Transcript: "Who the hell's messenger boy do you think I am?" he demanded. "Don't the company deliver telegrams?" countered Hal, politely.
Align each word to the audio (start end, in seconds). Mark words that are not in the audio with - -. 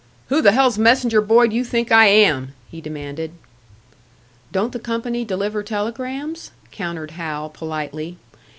"Who 0.29 0.41
the 0.41 0.51
hell's 0.53 0.79
messenger 0.79 1.21
boy 1.21 1.49
do 1.49 1.55
you 1.55 1.63
think 1.63 1.91
I 1.91 2.07
am?" 2.07 2.53
he 2.71 2.81
demanded. 2.81 3.33
"Don't 4.51 4.71
the 4.71 4.79
company 4.79 5.23
deliver 5.23 5.61
telegrams?" 5.61 6.49
countered 6.71 7.11
Hal, 7.11 7.49
politely. 7.51 8.17